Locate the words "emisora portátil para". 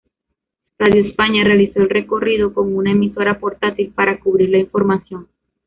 2.89-4.19